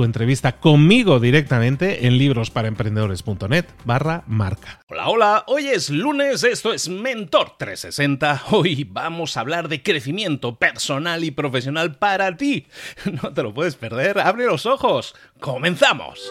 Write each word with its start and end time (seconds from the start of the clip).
tu 0.00 0.04
entrevista 0.04 0.52
conmigo 0.52 1.20
directamente 1.20 2.06
en 2.06 2.16
librosparaemprendedores.net 2.16 3.66
barra 3.84 4.24
marca. 4.26 4.80
Hola, 4.88 5.08
hola, 5.08 5.44
hoy 5.46 5.66
es 5.66 5.90
lunes, 5.90 6.42
esto 6.42 6.72
es 6.72 6.88
Mentor 6.88 7.58
360. 7.58 8.44
Hoy 8.52 8.88
vamos 8.90 9.36
a 9.36 9.40
hablar 9.40 9.68
de 9.68 9.82
crecimiento 9.82 10.54
personal 10.56 11.22
y 11.22 11.32
profesional 11.32 11.96
para 11.96 12.34
ti. 12.38 12.66
No 13.22 13.34
te 13.34 13.42
lo 13.42 13.52
puedes 13.52 13.76
perder, 13.76 14.18
abre 14.20 14.46
los 14.46 14.64
ojos. 14.64 15.14
¡Comenzamos! 15.38 16.30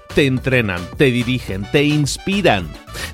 te 0.13 0.25
entrenan, 0.25 0.81
te 0.97 1.05
dirigen, 1.05 1.65
te 1.71 1.83
inspiran, 1.83 2.67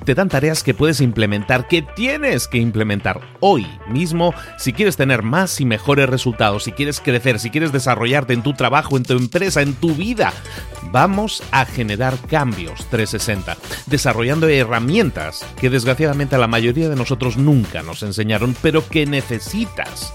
te 0.04 0.14
dan 0.14 0.28
tareas 0.28 0.62
que 0.62 0.74
puedes 0.74 1.00
implementar, 1.00 1.68
que 1.68 1.82
tienes 1.82 2.48
que 2.48 2.58
implementar 2.58 3.20
hoy 3.40 3.66
mismo 3.88 4.34
si 4.58 4.72
quieres 4.72 4.96
tener 4.96 5.22
más 5.22 5.60
y 5.60 5.64
mejores 5.64 6.08
resultados, 6.08 6.64
si 6.64 6.72
quieres 6.72 7.00
crecer, 7.00 7.38
si 7.38 7.50
quieres 7.50 7.72
desarrollarte 7.72 8.32
en 8.32 8.42
tu 8.42 8.54
trabajo, 8.54 8.96
en 8.96 9.04
tu 9.04 9.14
empresa, 9.14 9.62
en 9.62 9.74
tu 9.74 9.94
vida. 9.94 10.32
Vamos 10.90 11.42
a 11.50 11.64
generar 11.64 12.18
cambios 12.28 12.88
360, 12.90 13.56
desarrollando 13.86 14.48
herramientas 14.48 15.46
que 15.60 15.70
desgraciadamente 15.70 16.36
a 16.36 16.38
la 16.38 16.46
mayoría 16.46 16.88
de 16.88 16.96
nosotros 16.96 17.36
nunca 17.36 17.82
nos 17.82 18.02
enseñaron, 18.02 18.56
pero 18.62 18.88
que 18.88 19.06
necesitas 19.06 20.14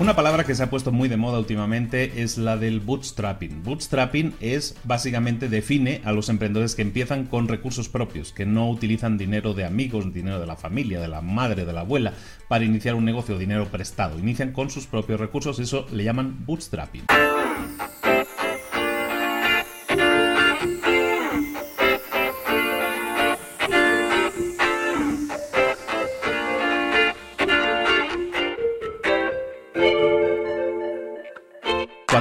Una 0.00 0.16
palabra 0.16 0.44
que 0.44 0.54
se 0.54 0.62
ha 0.62 0.70
puesto 0.70 0.92
muy 0.92 1.10
de 1.10 1.18
moda 1.18 1.38
últimamente 1.38 2.22
es 2.22 2.38
la 2.38 2.56
del 2.56 2.80
bootstrapping. 2.80 3.62
Bootstrapping 3.62 4.32
es 4.40 4.74
básicamente 4.84 5.50
define 5.50 6.00
a 6.06 6.12
los 6.12 6.30
emprendedores 6.30 6.74
que 6.74 6.80
empiezan 6.80 7.26
con 7.26 7.48
recursos 7.48 7.90
propios, 7.90 8.32
que 8.32 8.46
no 8.46 8.70
utilizan 8.70 9.18
dinero 9.18 9.52
de 9.52 9.66
amigos, 9.66 10.10
dinero 10.14 10.40
de 10.40 10.46
la 10.46 10.56
familia, 10.56 11.02
de 11.02 11.08
la 11.08 11.20
madre, 11.20 11.66
de 11.66 11.74
la 11.74 11.82
abuela, 11.82 12.14
para 12.48 12.64
iniciar 12.64 12.94
un 12.94 13.04
negocio, 13.04 13.36
dinero 13.36 13.66
prestado. 13.66 14.18
Inician 14.18 14.52
con 14.52 14.70
sus 14.70 14.86
propios 14.86 15.20
recursos, 15.20 15.58
eso 15.58 15.84
le 15.92 16.02
llaman 16.02 16.46
bootstrapping. 16.46 17.04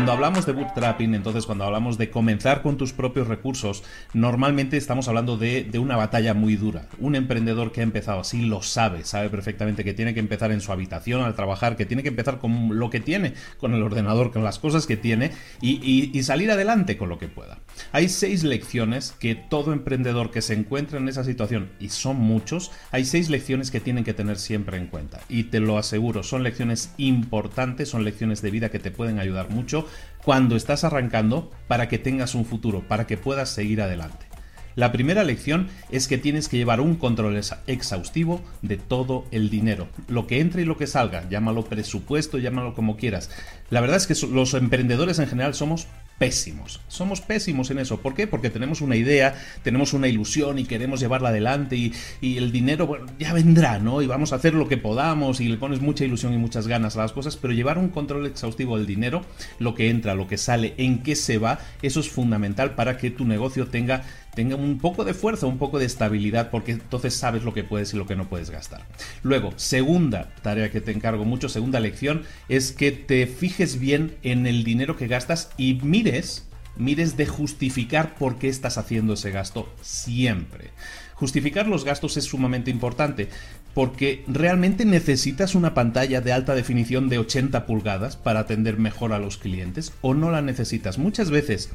Cuando 0.09 0.25
hablamos 0.25 0.47
de 0.47 0.53
bootstrapping, 0.53 1.13
entonces 1.13 1.45
cuando 1.45 1.65
hablamos 1.65 1.99
de 1.99 2.09
comenzar 2.09 2.63
con 2.63 2.77
tus 2.77 2.93
propios 2.93 3.27
recursos, 3.27 3.83
normalmente 4.11 4.75
estamos 4.75 5.07
hablando 5.07 5.37
de, 5.37 5.69
una 5.77 5.97
batalla 5.97 6.33
muy 6.33 6.55
dura. 6.55 6.87
Un 6.97 7.13
emprendedor 7.13 7.71
que 7.71 7.81
ha 7.81 7.83
empezado 7.83 8.21
así 8.21 8.41
lo 8.41 8.63
sabe, 8.63 9.03
sabe 9.03 9.29
perfectamente 9.29 9.83
que 9.83 9.93
tiene 9.93 10.15
que 10.15 10.19
empezar 10.19 10.51
en 10.51 10.61
su 10.61 10.71
habitación 10.71 11.21
al 11.21 11.35
trabajar, 11.35 11.75
que 11.75 11.85
tiene 11.85 12.01
que 12.01 12.09
empezar 12.09 12.39
con 12.39 12.79
lo 12.79 12.89
que 12.89 12.99
tiene, 12.99 13.35
con 13.59 13.75
el 13.75 13.83
ordenador, 13.83 14.31
con 14.31 14.43
las 14.43 14.57
cosas 14.57 14.87
que 14.87 14.97
tiene 14.97 15.29
y, 15.61 16.09
y 16.11 16.23
salir 16.23 16.49
adelante 16.49 16.97
con 16.97 17.07
lo 17.07 17.19
que 17.19 17.27
pueda. 17.27 17.59
Hay 17.91 18.09
seis 18.09 18.43
lecciones 18.43 19.13
que 19.19 19.35
todo 19.35 19.73
emprendedor 19.73 20.31
que 20.31 20.41
se 20.41 20.55
encuentra 20.55 20.97
en 20.97 21.07
esa 21.07 21.23
situación, 21.23 21.69
y 21.79 21.89
son 21.89 22.17
muchos, 22.17 22.71
hay 22.89 23.05
seis 23.05 23.29
lecciones 23.29 23.69
que 23.69 23.79
tienen 23.79 24.03
que 24.03 24.15
tener 24.15 24.39
siempre 24.39 24.77
en 24.77 24.87
cuenta. 24.87 25.19
Y 25.29 25.43
te 25.43 25.59
lo 25.59 25.77
aseguro, 25.77 26.23
son 26.23 26.41
lecciones 26.41 26.93
importantes, 26.97 27.89
son 27.89 28.03
lecciones 28.03 28.41
de 28.41 28.49
vida 28.49 28.69
que 28.69 28.79
te 28.79 28.89
pueden 28.89 29.19
ayudar 29.19 29.51
mucho 29.51 29.85
cuando 30.23 30.55
estás 30.55 30.83
arrancando 30.83 31.51
para 31.67 31.87
que 31.87 31.97
tengas 31.97 32.35
un 32.35 32.45
futuro, 32.45 32.87
para 32.87 33.07
que 33.07 33.17
puedas 33.17 33.49
seguir 33.49 33.81
adelante. 33.81 34.29
La 34.75 34.91
primera 34.91 35.23
lección 35.23 35.67
es 35.89 36.07
que 36.07 36.17
tienes 36.17 36.47
que 36.47 36.55
llevar 36.55 36.79
un 36.79 36.95
control 36.95 37.37
exhaustivo 37.67 38.41
de 38.61 38.77
todo 38.77 39.25
el 39.31 39.49
dinero. 39.49 39.89
Lo 40.07 40.25
que 40.25 40.39
entre 40.39 40.61
y 40.61 40.65
lo 40.65 40.77
que 40.77 40.87
salga, 40.87 41.27
llámalo 41.29 41.65
presupuesto, 41.65 42.37
llámalo 42.37 42.73
como 42.75 42.95
quieras. 42.95 43.29
La 43.69 43.81
verdad 43.81 43.97
es 43.97 44.07
que 44.07 44.27
los 44.27 44.53
emprendedores 44.53 45.19
en 45.19 45.27
general 45.27 45.53
somos 45.53 45.87
pésimos. 46.19 46.81
Somos 46.89 47.21
pésimos 47.21 47.71
en 47.71 47.79
eso. 47.79 48.01
¿Por 48.01 48.13
qué? 48.13 48.27
Porque 48.27 48.49
tenemos 48.49 48.81
una 48.81 48.95
idea, 48.95 49.33
tenemos 49.63 49.93
una 49.93 50.07
ilusión 50.07 50.59
y 50.59 50.65
queremos 50.65 50.99
llevarla 50.99 51.29
adelante 51.29 51.75
y, 51.77 52.37
el 52.37 52.51
dinero, 52.51 52.85
bueno, 52.85 53.07
ya 53.17 53.33
vendrá, 53.33 53.79
¿no? 53.79 54.01
Y 54.01 54.07
vamos 54.07 54.33
a 54.33 54.35
hacer 54.35 54.53
lo 54.53 54.67
que 54.67 54.77
podamos 54.77 55.39
y 55.39 55.47
le 55.47 55.57
pones 55.57 55.81
mucha 55.81 56.03
ilusión 56.03 56.33
y 56.33 56.37
muchas 56.37 56.67
ganas 56.67 56.95
a 56.95 56.99
las 56.99 57.13
cosas, 57.13 57.37
pero 57.37 57.53
llevar 57.53 57.77
un 57.77 57.89
control 57.89 58.27
exhaustivo 58.27 58.77
del 58.77 58.85
dinero, 58.85 59.23
lo 59.57 59.73
que 59.73 59.89
entra, 59.89 60.13
lo 60.13 60.27
que 60.27 60.37
sale, 60.37 60.75
en 60.77 61.01
qué 61.01 61.15
se 61.15 61.37
va, 61.37 61.59
eso 61.81 62.01
es 62.01 62.09
fundamental 62.09 62.75
para 62.75 62.97
que 62.97 63.09
tu 63.09 63.25
negocio 63.25 63.67
tenga 63.67 64.03
tenga 64.33 64.55
un 64.55 64.77
poco 64.79 65.05
de 65.05 65.13
fuerza, 65.13 65.47
un 65.47 65.57
poco 65.57 65.79
de 65.79 65.85
estabilidad, 65.85 66.49
porque 66.49 66.73
entonces 66.73 67.13
sabes 67.13 67.43
lo 67.43 67.53
que 67.53 67.63
puedes 67.63 67.93
y 67.93 67.97
lo 67.97 68.05
que 68.05 68.15
no 68.15 68.29
puedes 68.29 68.49
gastar. 68.49 68.85
Luego, 69.23 69.53
segunda 69.57 70.33
tarea 70.41 70.71
que 70.71 70.81
te 70.81 70.91
encargo 70.91 71.25
mucho, 71.25 71.49
segunda 71.49 71.79
lección, 71.79 72.23
es 72.47 72.71
que 72.71 72.91
te 72.91 73.27
fijes 73.27 73.79
bien 73.79 74.15
en 74.23 74.47
el 74.47 74.63
dinero 74.63 74.95
que 74.95 75.07
gastas 75.07 75.51
y 75.57 75.75
mires, 75.83 76.47
mires 76.77 77.17
de 77.17 77.25
justificar 77.25 78.15
por 78.15 78.37
qué 78.37 78.47
estás 78.47 78.77
haciendo 78.77 79.13
ese 79.13 79.31
gasto 79.31 79.73
siempre. 79.81 80.69
Justificar 81.15 81.67
los 81.67 81.83
gastos 81.83 82.15
es 82.15 82.23
sumamente 82.23 82.71
importante 82.71 83.27
porque 83.73 84.23
realmente 84.27 84.85
necesitas 84.85 85.53
una 85.53 85.73
pantalla 85.73 86.21
de 86.21 86.31
alta 86.31 86.55
definición 86.55 87.09
de 87.09 87.19
80 87.19 87.65
pulgadas 87.65 88.15
para 88.15 88.41
atender 88.41 88.77
mejor 88.77 89.13
a 89.13 89.19
los 89.19 89.37
clientes 89.37 89.93
o 90.01 90.13
no 90.13 90.31
la 90.31 90.41
necesitas. 90.41 90.97
Muchas 90.97 91.29
veces 91.29 91.69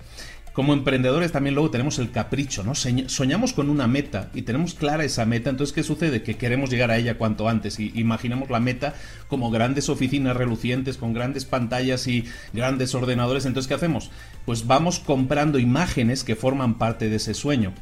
como 0.55 0.73
emprendedores 0.73 1.33
también 1.33 1.56
luego 1.56 1.71
tenemos 1.71 1.99
el 1.99 2.12
capricho, 2.12 2.62
¿no? 2.62 2.75
Soñamos 2.77 3.53
con 3.53 3.69
una 3.69 3.89
meta 3.89 4.31
y 4.35 4.43
tenemos 4.43 4.75
clara 4.75 5.05
esa 5.05 5.27
meta, 5.27 5.51
entonces 5.51 5.75
¿qué 5.75 5.83
sucede? 5.83 6.23
Que 6.23 6.37
queremos 6.37 6.71
llegar 6.71 6.93
a 6.93 6.97
ella 6.97 7.19
cuanto 7.19 7.49
antes 7.49 7.81
y 7.81 7.91
imaginamos 7.97 8.51
la 8.51 8.61
meta 8.61 8.95
como 9.27 9.51
grandes 9.51 9.89
oficinas 9.89 10.37
relucientes 10.37 10.97
con 10.97 11.12
grandes 11.12 11.45
pantallas 11.45 12.06
y 12.06 12.25
grandes 12.53 12.95
ordenadores, 12.95 13.47
entonces 13.47 13.67
¿qué 13.67 13.75
hacemos? 13.75 14.12
Pues 14.47 14.69
vamos 14.69 15.01
comprando 15.01 15.59
imágenes 15.59 16.23
que 16.23 16.37
forman 16.37 16.79
parte 16.79 17.11
de 17.11 17.17
ese 17.17 17.35
sueño 17.35 17.75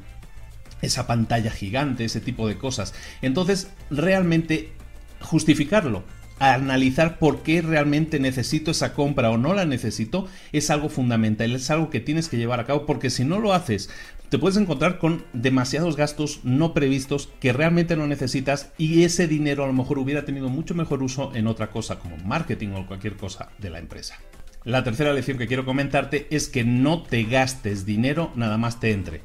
esa 0.80 1.06
pantalla 1.06 1.52
gigante, 1.52 2.04
ese 2.04 2.20
tipo 2.20 2.48
de 2.48 2.58
cosas. 2.58 2.92
Entonces, 3.22 3.68
realmente 3.88 4.72
justificarlo 5.20 6.02
analizar 6.42 7.18
por 7.18 7.42
qué 7.42 7.62
realmente 7.62 8.18
necesito 8.18 8.72
esa 8.72 8.94
compra 8.94 9.30
o 9.30 9.38
no 9.38 9.54
la 9.54 9.64
necesito 9.64 10.26
es 10.50 10.70
algo 10.70 10.88
fundamental, 10.88 11.54
es 11.54 11.70
algo 11.70 11.88
que 11.88 12.00
tienes 12.00 12.28
que 12.28 12.36
llevar 12.36 12.58
a 12.58 12.66
cabo 12.66 12.84
porque 12.84 13.10
si 13.10 13.24
no 13.24 13.38
lo 13.38 13.54
haces 13.54 13.90
te 14.28 14.38
puedes 14.38 14.56
encontrar 14.56 14.98
con 14.98 15.24
demasiados 15.34 15.94
gastos 15.94 16.40
no 16.42 16.72
previstos 16.72 17.28
que 17.38 17.52
realmente 17.52 17.96
no 17.96 18.06
necesitas 18.06 18.72
y 18.78 19.04
ese 19.04 19.28
dinero 19.28 19.62
a 19.62 19.66
lo 19.66 19.74
mejor 19.74 19.98
hubiera 19.98 20.24
tenido 20.24 20.48
mucho 20.48 20.74
mejor 20.74 21.02
uso 21.02 21.32
en 21.34 21.46
otra 21.46 21.70
cosa 21.70 21.98
como 21.98 22.16
marketing 22.16 22.70
o 22.70 22.86
cualquier 22.86 23.16
cosa 23.16 23.50
de 23.58 23.68
la 23.68 23.78
empresa. 23.78 24.18
La 24.64 24.84
tercera 24.84 25.12
lección 25.12 25.36
que 25.36 25.48
quiero 25.48 25.66
comentarte 25.66 26.28
es 26.30 26.48
que 26.48 26.64
no 26.64 27.02
te 27.02 27.24
gastes 27.24 27.84
dinero 27.84 28.32
nada 28.34 28.56
más 28.56 28.80
te 28.80 28.92
entre 28.92 29.20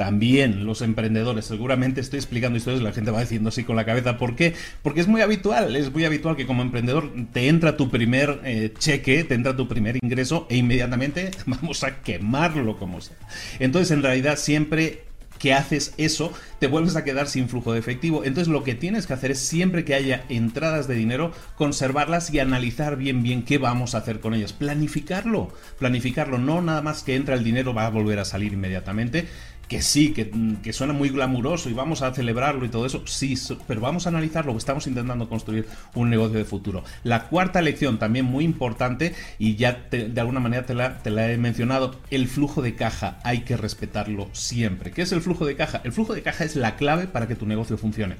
también 0.00 0.64
los 0.64 0.80
emprendedores. 0.80 1.44
Seguramente 1.44 2.00
estoy 2.00 2.20
explicando 2.20 2.56
historias 2.56 2.82
la 2.82 2.92
gente 2.92 3.10
va 3.10 3.20
diciendo 3.20 3.50
así 3.50 3.64
con 3.64 3.76
la 3.76 3.84
cabeza. 3.84 4.16
¿Por 4.16 4.34
qué? 4.34 4.54
Porque 4.82 5.02
es 5.02 5.08
muy 5.08 5.20
habitual, 5.20 5.76
es 5.76 5.92
muy 5.92 6.06
habitual 6.06 6.36
que 6.36 6.46
como 6.46 6.62
emprendedor 6.62 7.12
te 7.34 7.48
entra 7.48 7.76
tu 7.76 7.90
primer 7.90 8.40
eh, 8.42 8.72
cheque, 8.78 9.24
te 9.24 9.34
entra 9.34 9.54
tu 9.54 9.68
primer 9.68 9.98
ingreso 10.02 10.46
e 10.48 10.56
inmediatamente 10.56 11.32
vamos 11.46 11.84
a 11.84 12.00
quemarlo 12.00 12.78
como 12.78 13.02
sea. 13.02 13.18
Entonces 13.58 13.90
en 13.90 14.02
realidad 14.02 14.38
siempre 14.38 15.02
que 15.38 15.52
haces 15.52 15.92
eso, 15.98 16.32
te 16.60 16.66
vuelves 16.66 16.96
a 16.96 17.04
quedar 17.04 17.26
sin 17.26 17.50
flujo 17.50 17.74
de 17.74 17.78
efectivo. 17.78 18.24
Entonces 18.24 18.48
lo 18.48 18.64
que 18.64 18.74
tienes 18.74 19.06
que 19.06 19.12
hacer 19.12 19.32
es 19.32 19.38
siempre 19.38 19.84
que 19.84 19.94
haya 19.94 20.24
entradas 20.30 20.88
de 20.88 20.94
dinero, 20.94 21.32
conservarlas 21.56 22.32
y 22.32 22.38
analizar 22.38 22.96
bien 22.96 23.22
bien 23.22 23.42
qué 23.42 23.58
vamos 23.58 23.94
a 23.94 23.98
hacer 23.98 24.20
con 24.20 24.32
ellas. 24.32 24.54
Planificarlo, 24.54 25.52
planificarlo, 25.78 26.38
no 26.38 26.62
nada 26.62 26.80
más 26.80 27.02
que 27.02 27.16
entra 27.16 27.34
el 27.34 27.44
dinero 27.44 27.74
va 27.74 27.84
a 27.84 27.90
volver 27.90 28.18
a 28.18 28.24
salir 28.24 28.54
inmediatamente, 28.54 29.28
que 29.70 29.82
sí, 29.82 30.12
que, 30.12 30.72
suena 30.72 30.92
muy 30.92 31.10
glamuroso 31.10 31.70
y 31.70 31.74
vamos 31.74 32.02
a 32.02 32.12
celebrarlo 32.12 32.64
y 32.64 32.68
todo 32.70 32.86
eso, 32.86 33.04
sí, 33.06 33.38
pero 33.68 33.80
vamos 33.80 34.04
a 34.04 34.08
analizar 34.08 34.44
lo 34.44 34.50
que 34.50 34.58
estamos 34.58 34.88
intentando 34.88 35.28
construir 35.28 35.68
un 35.94 36.10
negocio 36.10 36.38
de 36.38 36.44
futuro. 36.44 36.82
La 37.04 37.28
cuarta 37.28 37.62
lección, 37.62 38.00
también 38.00 38.24
muy 38.24 38.44
importante, 38.44 39.14
y 39.38 39.54
ya 39.54 39.86
de 39.92 40.20
alguna 40.20 40.40
manera 40.40 40.66
te 40.66 40.74
la, 40.74 40.98
te 40.98 41.10
la 41.10 41.30
he 41.30 41.38
mencionado, 41.38 42.00
el 42.10 42.26
flujo 42.26 42.62
de 42.62 42.74
caja, 42.74 43.20
hay 43.22 43.42
que 43.42 43.56
respetarlo 43.56 44.28
siempre. 44.32 44.90
¿Qué 44.90 45.02
es 45.02 45.12
el 45.12 45.20
flujo 45.20 45.46
de 45.46 45.54
caja? 45.54 45.80
El 45.84 45.92
flujo 45.92 46.14
de 46.14 46.22
caja 46.22 46.42
es 46.42 46.56
la 46.56 46.74
clave 46.74 47.06
para 47.06 47.28
que 47.28 47.36
tu 47.36 47.46
negocio 47.46 47.78
funcione. 47.78 48.16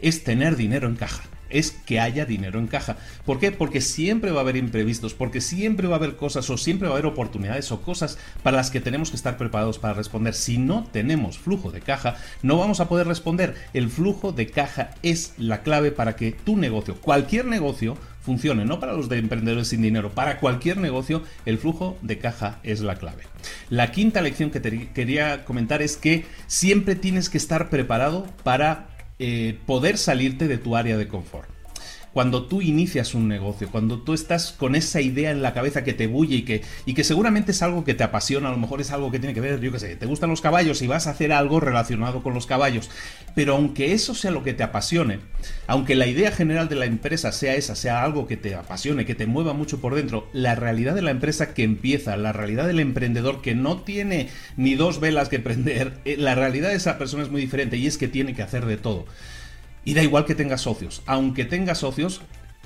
Es 0.00 0.22
tener 0.22 0.54
dinero 0.54 0.86
en 0.86 0.94
caja 0.94 1.24
es 1.52 1.70
que 1.70 2.00
haya 2.00 2.24
dinero 2.24 2.58
en 2.58 2.66
caja. 2.66 2.96
¿Por 3.24 3.38
qué? 3.38 3.52
Porque 3.52 3.80
siempre 3.80 4.30
va 4.30 4.38
a 4.38 4.42
haber 4.42 4.56
imprevistos, 4.56 5.14
porque 5.14 5.40
siempre 5.40 5.86
va 5.86 5.96
a 5.96 5.98
haber 5.98 6.16
cosas 6.16 6.48
o 6.50 6.58
siempre 6.58 6.88
va 6.88 6.94
a 6.94 6.98
haber 6.98 7.10
oportunidades 7.10 7.70
o 7.72 7.82
cosas 7.82 8.18
para 8.42 8.56
las 8.56 8.70
que 8.70 8.80
tenemos 8.80 9.10
que 9.10 9.16
estar 9.16 9.36
preparados 9.36 9.78
para 9.78 9.94
responder. 9.94 10.34
Si 10.34 10.58
no 10.58 10.84
tenemos 10.92 11.38
flujo 11.38 11.70
de 11.70 11.80
caja, 11.80 12.16
no 12.42 12.58
vamos 12.58 12.80
a 12.80 12.88
poder 12.88 13.06
responder. 13.06 13.54
El 13.74 13.90
flujo 13.90 14.32
de 14.32 14.46
caja 14.48 14.90
es 15.02 15.34
la 15.38 15.62
clave 15.62 15.92
para 15.92 16.16
que 16.16 16.32
tu 16.32 16.56
negocio, 16.56 16.96
cualquier 16.96 17.46
negocio, 17.46 17.96
funcione, 18.22 18.64
no 18.64 18.80
para 18.80 18.92
los 18.92 19.08
de 19.08 19.18
emprendedores 19.18 19.68
sin 19.68 19.82
dinero, 19.82 20.10
para 20.10 20.38
cualquier 20.38 20.78
negocio, 20.78 21.22
el 21.44 21.58
flujo 21.58 21.98
de 22.02 22.18
caja 22.18 22.58
es 22.62 22.80
la 22.80 22.96
clave. 22.96 23.24
La 23.68 23.90
quinta 23.90 24.22
lección 24.22 24.50
que 24.50 24.60
te 24.60 24.88
quería 24.92 25.44
comentar 25.44 25.82
es 25.82 25.96
que 25.96 26.24
siempre 26.46 26.94
tienes 26.94 27.28
que 27.28 27.38
estar 27.38 27.68
preparado 27.68 28.26
para 28.44 28.86
eh, 29.18 29.58
poder 29.66 29.98
salirte 29.98 30.48
de 30.48 30.58
tu 30.58 30.76
área 30.76 30.96
de 30.96 31.08
confort 31.08 31.51
cuando 32.12 32.44
tú 32.44 32.60
inicias 32.60 33.14
un 33.14 33.28
negocio, 33.28 33.70
cuando 33.70 33.98
tú 34.00 34.12
estás 34.12 34.52
con 34.52 34.74
esa 34.74 35.00
idea 35.00 35.30
en 35.30 35.42
la 35.42 35.54
cabeza 35.54 35.82
que 35.84 35.94
te 35.94 36.06
bulle 36.06 36.36
y 36.36 36.42
que, 36.42 36.62
y 36.84 36.94
que 36.94 37.04
seguramente 37.04 37.52
es 37.52 37.62
algo 37.62 37.84
que 37.84 37.94
te 37.94 38.04
apasiona, 38.04 38.48
a 38.48 38.52
lo 38.52 38.58
mejor 38.58 38.80
es 38.80 38.90
algo 38.90 39.10
que 39.10 39.18
tiene 39.18 39.34
que 39.34 39.40
ver, 39.40 39.60
yo 39.60 39.72
qué 39.72 39.78
sé, 39.78 39.96
te 39.96 40.06
gustan 40.06 40.30
los 40.30 40.40
caballos 40.40 40.82
y 40.82 40.86
vas 40.86 41.06
a 41.06 41.10
hacer 41.10 41.32
algo 41.32 41.60
relacionado 41.60 42.22
con 42.22 42.34
los 42.34 42.46
caballos. 42.46 42.90
Pero 43.34 43.54
aunque 43.54 43.92
eso 43.92 44.14
sea 44.14 44.30
lo 44.30 44.42
que 44.42 44.52
te 44.52 44.62
apasione, 44.62 45.20
aunque 45.66 45.94
la 45.94 46.06
idea 46.06 46.32
general 46.32 46.68
de 46.68 46.76
la 46.76 46.84
empresa 46.84 47.32
sea 47.32 47.54
esa, 47.54 47.74
sea 47.74 48.02
algo 48.02 48.26
que 48.26 48.36
te 48.36 48.54
apasione, 48.54 49.06
que 49.06 49.14
te 49.14 49.26
mueva 49.26 49.54
mucho 49.54 49.80
por 49.80 49.94
dentro, 49.94 50.28
la 50.32 50.54
realidad 50.54 50.94
de 50.94 51.02
la 51.02 51.10
empresa 51.10 51.54
que 51.54 51.62
empieza, 51.62 52.16
la 52.16 52.32
realidad 52.32 52.66
del 52.66 52.80
emprendedor 52.80 53.40
que 53.40 53.54
no 53.54 53.80
tiene 53.82 54.28
ni 54.56 54.74
dos 54.74 55.00
velas 55.00 55.28
que 55.28 55.38
prender, 55.38 55.94
eh, 56.04 56.16
la 56.18 56.34
realidad 56.34 56.68
de 56.68 56.76
esa 56.76 56.98
persona 56.98 57.22
es 57.22 57.30
muy 57.30 57.40
diferente 57.40 57.76
y 57.76 57.86
es 57.86 57.96
que 57.96 58.08
tiene 58.08 58.34
que 58.34 58.42
hacer 58.42 58.66
de 58.66 58.76
todo. 58.76 59.06
Y 59.84 59.94
da 59.94 60.02
igual 60.02 60.24
que 60.24 60.34
tenga 60.34 60.58
socios. 60.58 61.02
Aunque 61.06 61.44
tenga 61.44 61.74
socios, 61.74 62.20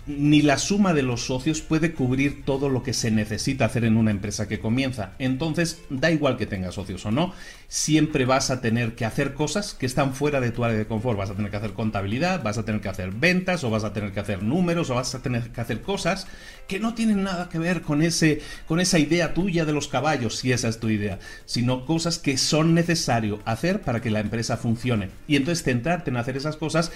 ni 0.06 0.40
la 0.40 0.56
suma 0.56 0.94
de 0.94 1.02
los 1.02 1.26
socios 1.26 1.60
puede 1.60 1.92
cubrir 1.92 2.44
todo 2.44 2.68
lo 2.68 2.84
que 2.84 2.92
se 2.92 3.10
necesita 3.10 3.64
hacer 3.64 3.84
en 3.84 3.96
una 3.96 4.12
empresa 4.12 4.46
que 4.46 4.60
comienza. 4.60 5.14
Entonces, 5.18 5.80
da 5.90 6.12
igual 6.12 6.36
que 6.36 6.46
tengas 6.46 6.74
socios 6.74 7.04
o 7.06 7.10
no, 7.10 7.32
siempre 7.66 8.24
vas 8.24 8.50
a 8.50 8.60
tener 8.60 8.94
que 8.94 9.04
hacer 9.04 9.34
cosas 9.34 9.74
que 9.74 9.86
están 9.86 10.14
fuera 10.14 10.40
de 10.40 10.52
tu 10.52 10.64
área 10.64 10.78
de 10.78 10.86
confort. 10.86 11.18
Vas 11.18 11.30
a 11.30 11.34
tener 11.34 11.50
que 11.50 11.56
hacer 11.56 11.72
contabilidad, 11.72 12.42
vas 12.42 12.56
a 12.56 12.64
tener 12.64 12.80
que 12.80 12.88
hacer 12.88 13.10
ventas, 13.10 13.64
o 13.64 13.70
vas 13.70 13.82
a 13.82 13.92
tener 13.92 14.12
que 14.12 14.20
hacer 14.20 14.44
números, 14.44 14.90
o 14.90 14.94
vas 14.94 15.14
a 15.14 15.22
tener 15.22 15.50
que 15.50 15.60
hacer 15.60 15.82
cosas 15.82 16.28
que 16.68 16.78
no 16.78 16.94
tienen 16.94 17.24
nada 17.24 17.48
que 17.48 17.58
ver 17.58 17.82
con, 17.82 18.02
ese, 18.02 18.40
con 18.66 18.78
esa 18.78 18.98
idea 18.98 19.34
tuya 19.34 19.64
de 19.64 19.72
los 19.72 19.88
caballos, 19.88 20.36
si 20.36 20.52
esa 20.52 20.68
es 20.68 20.78
tu 20.78 20.88
idea, 20.88 21.18
sino 21.46 21.84
cosas 21.84 22.18
que 22.18 22.36
son 22.38 22.74
necesario 22.74 23.40
hacer 23.44 23.82
para 23.82 24.00
que 24.00 24.10
la 24.10 24.20
empresa 24.20 24.56
funcione. 24.56 25.10
Y 25.26 25.36
entonces 25.36 25.64
centrarte 25.64 26.10
en 26.10 26.16
hacer 26.16 26.36
esas 26.36 26.56
cosas 26.56 26.92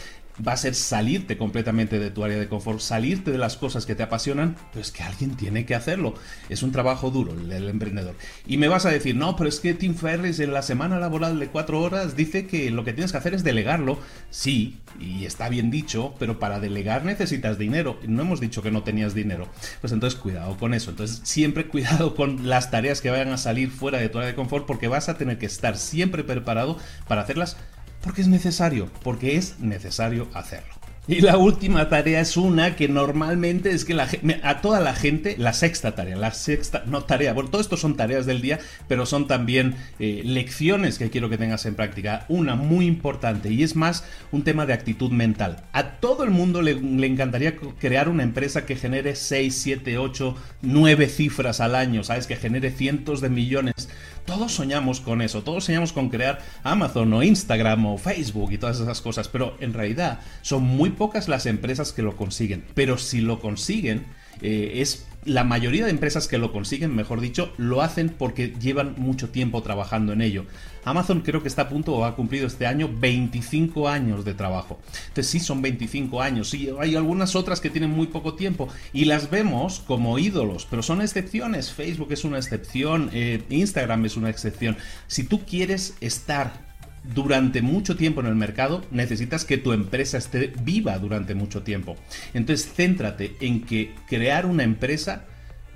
va 0.46 0.52
a 0.52 0.56
ser 0.56 0.74
salirte 0.74 1.36
completamente 1.36 1.98
de 1.98 2.10
tu 2.10 2.24
área 2.24 2.38
de 2.38 2.48
confort, 2.48 2.80
salirte 3.00 3.30
de 3.30 3.38
las 3.38 3.56
cosas 3.56 3.86
que 3.86 3.94
te 3.94 4.02
apasionan, 4.02 4.56
pero 4.72 4.82
es 4.82 4.92
que 4.92 5.02
alguien 5.02 5.34
tiene 5.34 5.64
que 5.64 5.74
hacerlo. 5.74 6.12
Es 6.50 6.62
un 6.62 6.70
trabajo 6.70 7.10
duro 7.10 7.32
el 7.32 7.48
del 7.48 7.70
emprendedor. 7.70 8.14
Y 8.46 8.58
me 8.58 8.68
vas 8.68 8.84
a 8.84 8.90
decir, 8.90 9.16
no, 9.16 9.36
pero 9.36 9.48
es 9.48 9.58
que 9.58 9.72
Tim 9.72 9.94
Ferriss 9.94 10.38
en 10.38 10.52
la 10.52 10.60
semana 10.60 10.98
laboral 10.98 11.40
de 11.40 11.48
cuatro 11.48 11.80
horas 11.80 12.14
dice 12.14 12.46
que 12.46 12.70
lo 12.70 12.84
que 12.84 12.92
tienes 12.92 13.12
que 13.12 13.16
hacer 13.16 13.32
es 13.32 13.42
delegarlo. 13.42 13.98
Sí, 14.28 14.80
y 15.00 15.24
está 15.24 15.48
bien 15.48 15.70
dicho, 15.70 16.14
pero 16.18 16.38
para 16.38 16.60
delegar 16.60 17.06
necesitas 17.06 17.56
dinero. 17.56 17.98
No 18.06 18.20
hemos 18.20 18.38
dicho 18.38 18.60
que 18.60 18.70
no 18.70 18.82
tenías 18.82 19.14
dinero. 19.14 19.48
Pues 19.80 19.94
entonces 19.94 20.20
cuidado 20.20 20.58
con 20.58 20.74
eso. 20.74 20.90
Entonces 20.90 21.22
siempre 21.24 21.66
cuidado 21.68 22.14
con 22.14 22.50
las 22.50 22.70
tareas 22.70 23.00
que 23.00 23.08
vayan 23.08 23.32
a 23.32 23.38
salir 23.38 23.70
fuera 23.70 23.96
de 23.96 24.10
tu 24.10 24.18
área 24.18 24.28
de 24.28 24.36
confort 24.36 24.66
porque 24.66 24.88
vas 24.88 25.08
a 25.08 25.16
tener 25.16 25.38
que 25.38 25.46
estar 25.46 25.78
siempre 25.78 26.22
preparado 26.22 26.76
para 27.08 27.22
hacerlas 27.22 27.56
porque 28.02 28.20
es 28.20 28.28
necesario, 28.28 28.90
porque 29.02 29.36
es 29.36 29.58
necesario 29.58 30.28
hacerlo. 30.34 30.79
Y 31.10 31.22
la 31.22 31.38
última 31.38 31.88
tarea 31.88 32.20
es 32.20 32.36
una 32.36 32.76
que 32.76 32.86
normalmente 32.86 33.72
es 33.72 33.84
que 33.84 33.94
la, 33.94 34.08
a 34.44 34.60
toda 34.60 34.78
la 34.78 34.94
gente, 34.94 35.34
la 35.38 35.52
sexta 35.52 35.96
tarea, 35.96 36.14
la 36.14 36.32
sexta, 36.32 36.84
no 36.86 37.02
tarea, 37.02 37.32
bueno, 37.32 37.50
todo 37.50 37.60
esto 37.60 37.76
son 37.76 37.96
tareas 37.96 38.26
del 38.26 38.40
día, 38.40 38.60
pero 38.86 39.06
son 39.06 39.26
también 39.26 39.74
eh, 39.98 40.22
lecciones 40.24 40.98
que 40.98 41.10
quiero 41.10 41.28
que 41.28 41.36
tengas 41.36 41.66
en 41.66 41.74
práctica. 41.74 42.26
Una 42.28 42.54
muy 42.54 42.86
importante 42.86 43.50
y 43.50 43.64
es 43.64 43.74
más 43.74 44.04
un 44.30 44.44
tema 44.44 44.66
de 44.66 44.72
actitud 44.72 45.10
mental. 45.10 45.64
A 45.72 45.98
todo 45.98 46.22
el 46.22 46.30
mundo 46.30 46.62
le, 46.62 46.74
le 46.74 47.08
encantaría 47.08 47.56
crear 47.56 48.08
una 48.08 48.22
empresa 48.22 48.64
que 48.64 48.76
genere 48.76 49.16
6, 49.16 49.52
7, 49.52 49.98
8, 49.98 50.36
9 50.62 51.08
cifras 51.08 51.58
al 51.58 51.74
año, 51.74 52.04
¿sabes? 52.04 52.28
Que 52.28 52.36
genere 52.36 52.70
cientos 52.70 53.20
de 53.20 53.30
millones 53.30 53.88
todos 54.30 54.52
soñamos 54.52 55.00
con 55.00 55.22
eso, 55.22 55.42
todos 55.42 55.64
soñamos 55.64 55.92
con 55.92 56.08
crear 56.08 56.40
Amazon 56.62 57.12
o 57.12 57.22
Instagram 57.22 57.86
o 57.86 57.98
Facebook 57.98 58.52
y 58.52 58.58
todas 58.58 58.78
esas 58.78 59.00
cosas, 59.00 59.28
pero 59.28 59.56
en 59.60 59.72
realidad 59.72 60.20
son 60.42 60.62
muy 60.62 60.90
pocas 61.00 61.28
las 61.28 61.46
empresas 61.46 61.94
que 61.94 62.02
lo 62.02 62.14
consiguen. 62.14 62.62
Pero 62.74 62.98
si 62.98 63.22
lo 63.22 63.40
consiguen, 63.40 64.04
eh, 64.42 64.82
es 64.82 65.06
la 65.24 65.44
mayoría 65.44 65.86
de 65.86 65.90
empresas 65.90 66.28
que 66.28 66.36
lo 66.36 66.52
consiguen, 66.52 66.94
mejor 66.94 67.22
dicho, 67.22 67.54
lo 67.56 67.80
hacen 67.80 68.10
porque 68.10 68.54
llevan 68.60 68.96
mucho 68.98 69.30
tiempo 69.30 69.62
trabajando 69.62 70.12
en 70.12 70.20
ello. 70.20 70.44
Amazon 70.84 71.22
creo 71.22 71.40
que 71.40 71.48
está 71.48 71.62
a 71.62 71.68
punto 71.70 71.94
o 71.94 72.04
ha 72.04 72.16
cumplido 72.16 72.46
este 72.46 72.66
año 72.66 72.90
25 72.92 73.88
años 73.88 74.26
de 74.26 74.34
trabajo. 74.34 74.78
Entonces 75.08 75.28
sí 75.28 75.40
son 75.40 75.62
25 75.62 76.20
años, 76.20 76.50
sí, 76.50 76.68
hay 76.78 76.94
algunas 76.96 77.34
otras 77.34 77.62
que 77.62 77.70
tienen 77.70 77.90
muy 77.90 78.08
poco 78.08 78.34
tiempo 78.34 78.68
y 78.92 79.06
las 79.06 79.30
vemos 79.30 79.80
como 79.80 80.18
ídolos, 80.18 80.66
pero 80.68 80.82
son 80.82 81.00
excepciones. 81.00 81.72
Facebook 81.72 82.12
es 82.12 82.24
una 82.24 82.36
excepción, 82.36 83.08
eh, 83.14 83.42
Instagram 83.48 84.04
es 84.04 84.18
una 84.18 84.28
excepción. 84.28 84.76
Si 85.06 85.24
tú 85.24 85.46
quieres 85.46 85.94
estar 86.02 86.69
durante 87.02 87.62
mucho 87.62 87.96
tiempo 87.96 88.20
en 88.20 88.26
el 88.26 88.34
mercado, 88.34 88.84
necesitas 88.90 89.44
que 89.44 89.58
tu 89.58 89.72
empresa 89.72 90.18
esté 90.18 90.52
viva 90.62 90.98
durante 90.98 91.34
mucho 91.34 91.62
tiempo. 91.62 91.96
Entonces, 92.34 92.70
céntrate 92.72 93.36
en 93.40 93.62
que 93.62 93.94
crear 94.08 94.46
una 94.46 94.64
empresa 94.64 95.24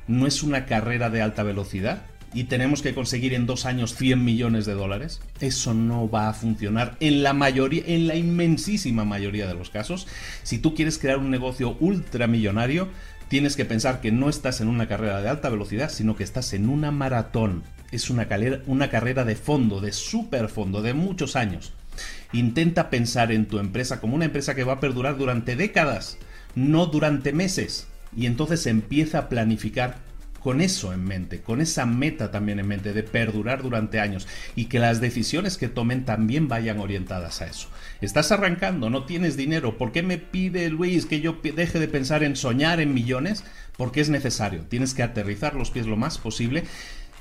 no 0.06 0.26
es 0.26 0.42
una 0.42 0.66
carrera 0.66 1.10
de 1.10 1.22
alta 1.22 1.42
velocidad 1.42 2.02
y 2.34 2.44
tenemos 2.44 2.82
que 2.82 2.94
conseguir 2.94 3.32
en 3.32 3.46
dos 3.46 3.64
años 3.64 3.94
100 3.94 4.22
millones 4.22 4.66
de 4.66 4.74
dólares. 4.74 5.20
Eso 5.40 5.72
no 5.72 6.10
va 6.10 6.28
a 6.28 6.34
funcionar 6.34 6.96
en 7.00 7.22
la 7.22 7.32
mayoría, 7.32 7.84
en 7.86 8.08
la 8.08 8.16
inmensísima 8.16 9.04
mayoría 9.04 9.46
de 9.46 9.54
los 9.54 9.70
casos. 9.70 10.08
Si 10.42 10.58
tú 10.58 10.74
quieres 10.74 10.98
crear 10.98 11.18
un 11.18 11.30
negocio 11.30 11.76
ultramillonario, 11.78 12.88
tienes 13.28 13.56
que 13.56 13.64
pensar 13.64 14.00
que 14.00 14.12
no 14.12 14.28
estás 14.28 14.60
en 14.60 14.68
una 14.68 14.88
carrera 14.88 15.22
de 15.22 15.28
alta 15.28 15.48
velocidad, 15.48 15.90
sino 15.90 16.16
que 16.16 16.24
estás 16.24 16.52
en 16.52 16.68
una 16.68 16.90
maratón 16.90 17.62
es 17.94 18.10
una, 18.10 18.28
una 18.66 18.90
carrera 18.90 19.24
de 19.24 19.36
fondo, 19.36 19.80
de 19.80 19.92
super 19.92 20.48
fondo, 20.48 20.82
de 20.82 20.94
muchos 20.94 21.36
años. 21.36 21.72
Intenta 22.32 22.90
pensar 22.90 23.30
en 23.30 23.46
tu 23.46 23.58
empresa 23.58 24.00
como 24.00 24.16
una 24.16 24.24
empresa 24.24 24.54
que 24.54 24.64
va 24.64 24.74
a 24.74 24.80
perdurar 24.80 25.16
durante 25.16 25.56
décadas, 25.56 26.18
no 26.54 26.86
durante 26.86 27.32
meses. 27.32 27.86
Y 28.16 28.26
entonces 28.26 28.66
empieza 28.66 29.18
a 29.18 29.28
planificar 29.28 29.98
con 30.44 30.60
eso 30.60 30.92
en 30.92 31.02
mente, 31.02 31.40
con 31.40 31.62
esa 31.62 31.86
meta 31.86 32.30
también 32.30 32.60
en 32.60 32.68
mente 32.68 32.92
de 32.92 33.02
perdurar 33.02 33.62
durante 33.62 33.98
años 33.98 34.28
y 34.54 34.66
que 34.66 34.78
las 34.78 35.00
decisiones 35.00 35.56
que 35.56 35.68
tomen 35.68 36.04
también 36.04 36.48
vayan 36.48 36.80
orientadas 36.80 37.40
a 37.40 37.46
eso. 37.46 37.68
Estás 38.02 38.30
arrancando, 38.30 38.90
no 38.90 39.04
tienes 39.04 39.38
dinero, 39.38 39.78
¿por 39.78 39.90
qué 39.90 40.02
me 40.02 40.18
pide 40.18 40.68
Luis 40.68 41.06
que 41.06 41.22
yo 41.22 41.40
deje 41.42 41.80
de 41.80 41.88
pensar 41.88 42.22
en 42.22 42.36
soñar 42.36 42.78
en 42.80 42.92
millones? 42.92 43.42
Porque 43.78 44.02
es 44.02 44.10
necesario, 44.10 44.64
tienes 44.68 44.92
que 44.92 45.02
aterrizar 45.02 45.54
los 45.54 45.70
pies 45.70 45.86
lo 45.86 45.96
más 45.96 46.18
posible 46.18 46.64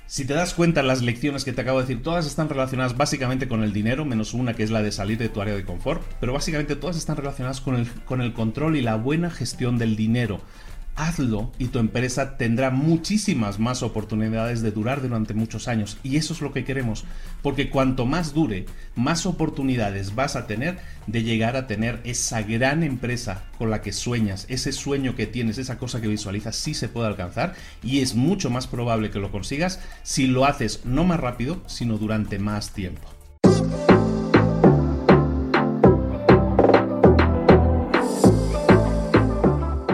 si 0.07 0.25
te 0.25 0.33
das 0.33 0.53
cuenta, 0.53 0.83
las 0.83 1.01
lecciones 1.01 1.43
que 1.43 1.53
te 1.53 1.61
acabo 1.61 1.79
de 1.79 1.87
decir, 1.87 2.03
todas 2.03 2.25
están 2.25 2.49
relacionadas 2.49 2.97
básicamente 2.97 3.47
con 3.47 3.63
el 3.63 3.73
dinero, 3.73 4.05
menos 4.05 4.33
una 4.33 4.53
que 4.53 4.63
es 4.63 4.71
la 4.71 4.81
de 4.81 4.91
salir 4.91 5.17
de 5.17 5.29
tu 5.29 5.41
área 5.41 5.55
de 5.55 5.63
confort, 5.63 6.01
pero 6.19 6.33
básicamente 6.33 6.75
todas 6.75 6.97
están 6.97 7.17
relacionadas 7.17 7.61
con 7.61 7.75
el, 7.75 7.89
con 8.05 8.21
el 8.21 8.33
control 8.33 8.75
y 8.75 8.81
la 8.81 8.95
buena 8.95 9.29
gestión 9.29 9.77
del 9.77 9.95
dinero 9.95 10.41
hazlo 10.95 11.51
y 11.57 11.67
tu 11.67 11.79
empresa 11.79 12.37
tendrá 12.37 12.69
muchísimas 12.69 13.59
más 13.59 13.83
oportunidades 13.83 14.61
de 14.61 14.71
durar 14.71 15.01
durante 15.01 15.33
muchos 15.33 15.67
años. 15.67 15.97
Y 16.03 16.17
eso 16.17 16.33
es 16.33 16.41
lo 16.41 16.53
que 16.53 16.63
queremos, 16.63 17.05
porque 17.41 17.69
cuanto 17.69 18.05
más 18.05 18.33
dure, 18.33 18.65
más 18.95 19.25
oportunidades 19.25 20.15
vas 20.15 20.35
a 20.35 20.47
tener 20.47 20.77
de 21.07 21.23
llegar 21.23 21.55
a 21.55 21.67
tener 21.67 21.99
esa 22.03 22.41
gran 22.41 22.83
empresa 22.83 23.43
con 23.57 23.69
la 23.69 23.81
que 23.81 23.91
sueñas, 23.91 24.45
ese 24.49 24.71
sueño 24.71 25.15
que 25.15 25.27
tienes, 25.27 25.57
esa 25.57 25.77
cosa 25.77 26.01
que 26.01 26.07
visualizas, 26.07 26.55
sí 26.55 26.73
se 26.73 26.89
puede 26.89 27.07
alcanzar 27.07 27.55
y 27.81 27.99
es 27.99 28.15
mucho 28.15 28.49
más 28.49 28.67
probable 28.67 29.09
que 29.09 29.19
lo 29.19 29.31
consigas 29.31 29.79
si 30.03 30.27
lo 30.27 30.45
haces 30.45 30.85
no 30.85 31.03
más 31.03 31.19
rápido, 31.19 31.61
sino 31.67 31.97
durante 31.97 32.39
más 32.39 32.71
tiempo. 32.71 33.07